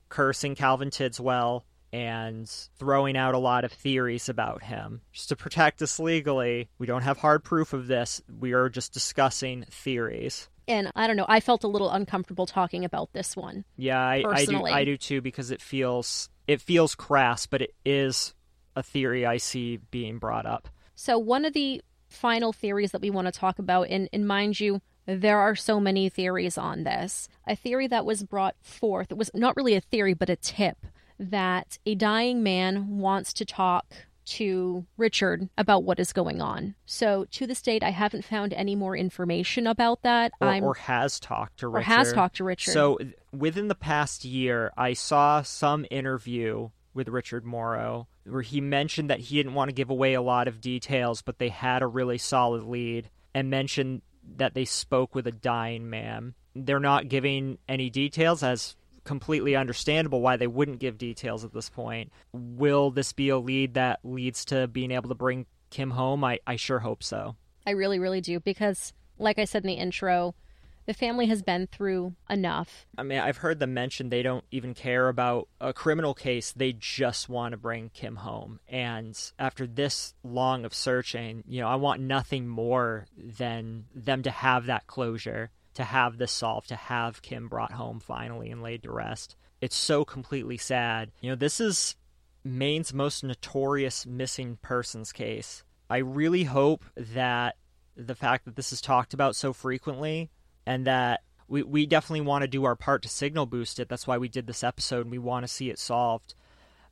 [0.09, 2.49] cursing Calvin Tidswell and
[2.79, 5.01] throwing out a lot of theories about him.
[5.13, 8.23] Just to protect us legally, we don't have hard proof of this.
[8.39, 10.49] We are just discussing theories.
[10.69, 11.27] and I don't know.
[11.29, 13.65] I felt a little uncomfortable talking about this one.
[13.77, 14.65] Yeah, I, I do.
[14.65, 18.35] I do too because it feels it feels crass, but it is
[18.77, 20.69] a theory I see being brought up.
[20.95, 24.61] So one of the final theories that we want to talk about, and, and mind
[24.61, 27.29] you, there are so many theories on this.
[27.47, 30.77] A theory that was brought forth, it was not really a theory, but a tip
[31.21, 33.87] that a dying man wants to talk
[34.25, 36.75] to Richard about what is going on.
[36.87, 40.33] So to this date, I haven't found any more information about that.
[40.41, 41.91] Or, I'm or has talked to Richard.
[41.91, 42.73] or has talked to Richard.
[42.73, 42.99] So
[43.33, 49.21] within the past year, I saw some interview with Richard Moreau where he mentioned that
[49.21, 52.19] he didn't want to give away a lot of details, but they had a really
[52.19, 54.03] solid lead and mentioned
[54.37, 56.35] that they spoke with a dying man.
[56.55, 58.77] They're not giving any details as
[59.11, 62.13] completely understandable why they wouldn't give details at this point.
[62.33, 66.23] Will this be a lead that leads to being able to bring Kim home?
[66.23, 67.35] I, I sure hope so.
[67.67, 70.37] I really, really do because, like I said in the intro,
[70.91, 72.85] The family has been through enough.
[72.99, 76.51] I mean, I've heard them mention they don't even care about a criminal case.
[76.51, 78.59] They just want to bring Kim home.
[78.69, 84.33] And after this long of searching, you know, I want nothing more than them to
[84.33, 88.83] have that closure, to have this solved, to have Kim brought home finally and laid
[88.83, 89.37] to rest.
[89.61, 91.11] It's so completely sad.
[91.21, 91.97] You know, this is
[92.45, 95.63] Maine's most notorious missing persons case.
[95.89, 97.57] I really hope that
[97.97, 100.31] the fact that this is talked about so frequently
[100.67, 103.89] and that we, we definitely want to do our part to signal boost it.
[103.89, 106.35] That's why we did this episode and we want to see it solved.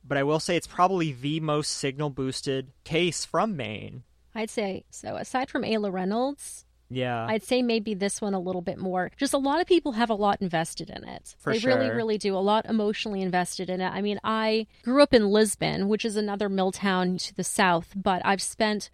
[0.03, 4.03] But I will say it's probably the most signal boosted case from Maine.
[4.35, 5.15] I'd say so.
[5.15, 7.25] Aside from Ayla Reynolds, Yeah.
[7.27, 9.11] I'd say maybe this one a little bit more.
[9.17, 11.35] Just a lot of people have a lot invested in it.
[11.39, 12.35] For they really, really do.
[12.35, 13.89] A lot emotionally invested in it.
[13.89, 17.93] I mean, I grew up in Lisbon, which is another mill town to the south,
[17.95, 18.89] but I've spent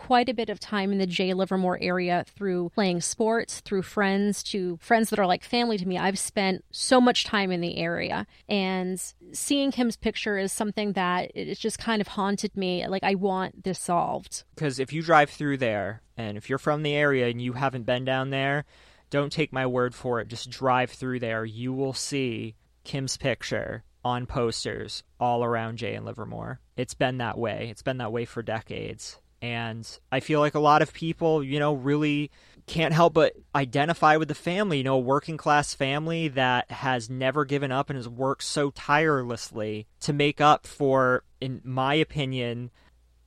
[0.00, 1.34] quite a bit of time in the Jay.
[1.34, 5.98] Livermore area through playing sports, through friends, to friends that are like family to me.
[5.98, 8.26] I've spent so much time in the area.
[8.48, 9.00] And
[9.32, 12.86] seeing Kim's picture is something that it's just kind of haunted me.
[12.86, 14.44] Like, I want this solved.
[14.54, 17.84] because if you drive through there and if you're from the area and you haven't
[17.84, 18.64] been down there,
[19.10, 20.28] don't take my word for it.
[20.28, 21.44] Just drive through there.
[21.44, 26.58] You will see Kim's picture on posters all around Jay and Livermore.
[26.76, 27.68] It's been that way.
[27.70, 29.20] It's been that way for decades.
[29.42, 32.30] And I feel like a lot of people, you know, really
[32.66, 37.10] can't help but identify with the family, you know, a working class family that has
[37.10, 42.70] never given up and has worked so tirelessly to make up for, in my opinion,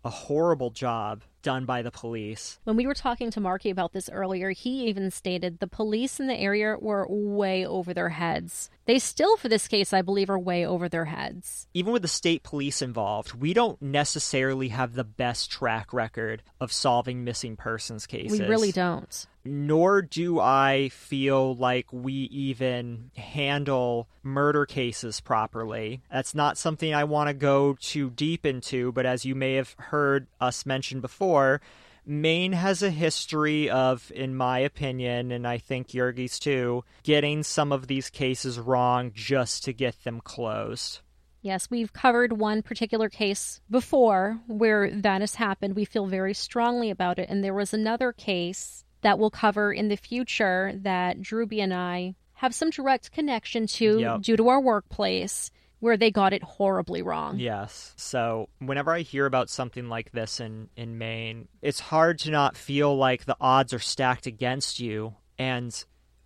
[0.06, 2.58] a horrible job done by the police.
[2.64, 6.28] When we were talking to Marky about this earlier, he even stated the police in
[6.28, 8.72] the area were way over their heads.
[8.86, 11.68] They still, for this case, I believe, are way over their heads.
[11.74, 16.72] Even with the state police involved, we don't necessarily have the best track record of
[16.72, 18.40] solving missing persons cases.
[18.40, 19.28] We really don't.
[19.46, 26.02] Nor do I feel like we even handle murder cases properly.
[26.12, 29.76] That's not something I want to go too deep into, but as you may have
[29.78, 31.62] heard us mention before,
[32.06, 37.72] Maine has a history of, in my opinion, and I think Yergy's too, getting some
[37.72, 41.00] of these cases wrong just to get them closed.
[41.42, 45.76] Yes, we've covered one particular case before where that has happened.
[45.76, 47.30] We feel very strongly about it.
[47.30, 52.16] And there was another case that we'll cover in the future that Drewby and I
[52.34, 54.22] have some direct connection to Yep.
[54.22, 57.38] due to our workplace where they got it horribly wrong.
[57.38, 57.94] Yes.
[57.98, 62.56] So whenever I hear about something like this in, in Maine, it's hard to not
[62.56, 65.16] feel like the odds are stacked against you.
[65.38, 65.74] And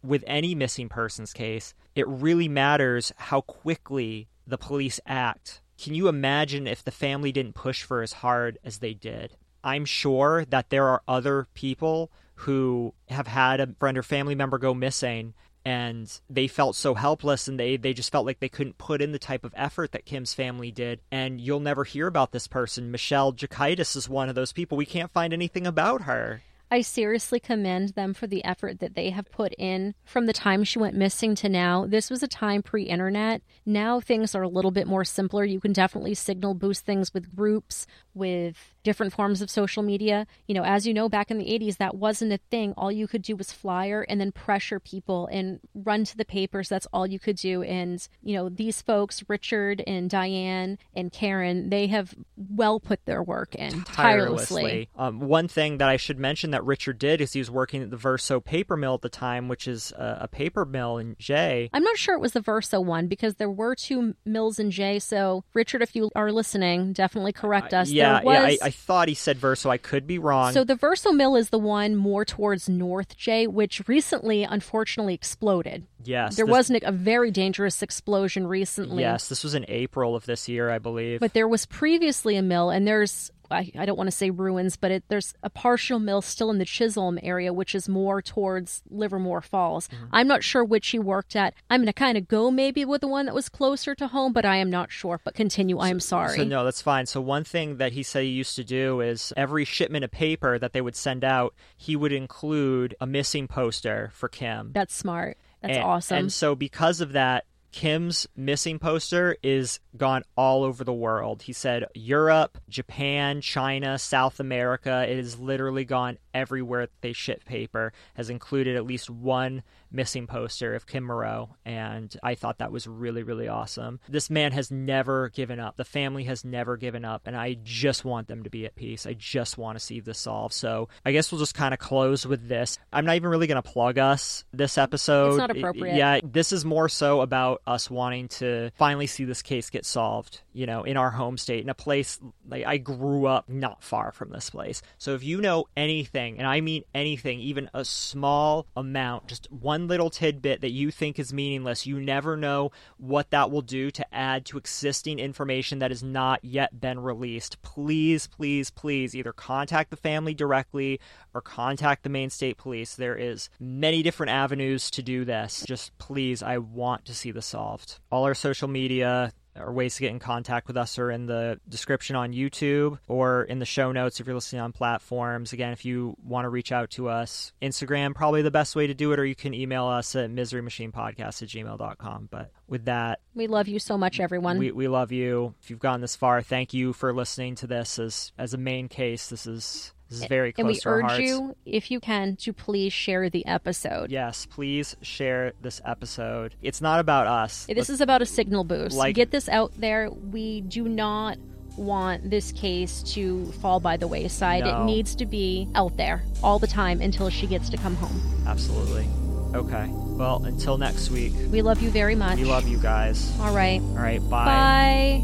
[0.04, 5.62] with any missing persons case, it really matters how quickly the police act.
[5.82, 9.36] Can you imagine if the family didn't push for as hard as they did?
[9.64, 14.58] I'm sure that there are other people who have had a friend or family member
[14.58, 15.34] go missing
[15.66, 19.12] and they felt so helpless and they, they just felt like they couldn't put in
[19.12, 21.02] the type of effort that Kim's family did.
[21.12, 22.90] And you'll never hear about this person.
[22.90, 24.78] Michelle Jakaitis is one of those people.
[24.78, 26.42] We can't find anything about her.
[26.70, 30.64] I seriously commend them for the effort that they have put in from the time
[30.64, 31.86] she went missing to now.
[31.86, 33.42] This was a time pre internet.
[33.66, 35.46] Now things are a little bit more simpler.
[35.46, 40.26] You can definitely signal boost things with groups, with different forms of social media.
[40.48, 42.74] You know, as you know, back in the 80s, that wasn't a thing.
[42.78, 46.70] All you could do was flyer and then pressure people and run to the papers.
[46.70, 47.64] That's all you could do.
[47.64, 53.22] And, you know, these folks, Richard and Diane and Karen, they have well put their
[53.22, 54.88] work in tirelessly.
[54.96, 57.90] Um, one thing that I should mention that Richard did is he was working at
[57.90, 61.70] the Verso paper mill at the time, which is a, a paper mill in Jay.
[61.74, 65.00] I'm not sure it was the Verso one because there were two mills in Jay.
[65.00, 67.90] So, Richard, if you are listening, definitely correct us.
[67.90, 68.44] yeah, was, yeah.
[68.64, 69.70] I, I thought he said Verso.
[69.70, 70.54] I could be wrong.
[70.54, 75.86] So, the Verso mill is the one more towards North Jay, which recently, unfortunately, exploded.
[76.04, 79.04] yes, There this- was a very dangerous explosion recently.
[79.04, 81.20] Yes, this was in April of this year, I believe.
[81.20, 84.76] But there was previously a mill, and there's I, I don't want to say ruins,
[84.78, 88.84] but it, there's a partial mill still in the Chisholm area, which is more towards
[88.90, 89.88] Livermore Falls.
[89.88, 90.06] Mm-hmm.
[90.12, 91.54] I'm not sure which he worked at.
[91.70, 94.34] I'm going to kind of go maybe with the one that was closer to home,
[94.34, 95.20] but I am not sure.
[95.24, 95.78] But continue.
[95.78, 96.38] I am sorry.
[96.38, 97.06] So no, that's fine.
[97.06, 100.60] So one thing that he said he used to do is every shipment of paper
[100.60, 104.72] that they would send out, he would include a missing poster for Kim.
[104.74, 105.38] That's smart.
[105.62, 106.18] That's and, awesome.
[106.18, 111.42] And so because of that, Kim's missing poster is gone all over the world.
[111.44, 115.06] He said Europe, Japan, China, South America.
[115.08, 120.76] It has literally gone everywhere they ship paper, has included at least one missing poster
[120.76, 121.56] of Kim Moreau.
[121.66, 124.00] And I thought that was really, really awesome.
[124.10, 125.78] This man has never given up.
[125.78, 127.24] The family has never given up.
[127.26, 129.06] And I just want them to be at peace.
[129.06, 130.54] I just want to see this solved.
[130.54, 132.78] So I guess we'll just kind of close with this.
[132.92, 135.30] I'm not even really going to plug us this episode.
[135.30, 135.96] It's not appropriate.
[135.96, 140.42] Yeah, this is more so about us wanting to finally see this case get solved,
[140.54, 144.12] you know, in our home state, in a place like I grew up not far
[144.12, 144.82] from this place.
[144.98, 149.88] So if you know anything, and I mean anything, even a small amount, just one
[149.88, 154.14] little tidbit that you think is meaningless, you never know what that will do to
[154.14, 157.62] add to existing information that has not yet been released.
[157.62, 161.00] Please, please, please either contact the family directly
[161.34, 162.96] or contact the Maine State Police.
[162.96, 165.64] There is many different avenues to do this.
[165.68, 168.00] Just please, I want to see this solved.
[168.12, 171.60] All our social media, or ways to get in contact with us are in the
[171.68, 175.54] description on YouTube or in the show notes if you're listening on platforms.
[175.54, 178.94] Again, if you want to reach out to us, Instagram probably the best way to
[178.94, 182.28] do it, or you can email us at miserymachinepodcast at gmail.com.
[182.32, 184.58] But with that, We love you so much, everyone.
[184.60, 185.54] we, we love you.
[185.62, 188.90] If you've gone this far, thank you for listening to this as as a Maine
[188.90, 189.30] case.
[189.30, 191.24] This is this is very close and we to our urge hearts.
[191.24, 194.10] you, if you can, to please share the episode.
[194.10, 196.56] Yes, please share this episode.
[196.62, 197.66] It's not about us.
[197.68, 198.96] This is about a signal boost.
[198.96, 200.10] Like- Get this out there.
[200.10, 201.38] We do not
[201.76, 204.64] want this case to fall by the wayside.
[204.64, 204.82] No.
[204.82, 208.20] It needs to be out there all the time until she gets to come home.
[208.48, 209.08] Absolutely.
[209.54, 209.90] Okay.
[209.90, 211.34] Well, until next week.
[211.52, 212.38] We love you very much.
[212.38, 213.32] We love you guys.
[213.40, 213.82] All right.
[213.82, 214.20] All right.
[214.30, 214.46] Bye.
[214.46, 215.24] Bye.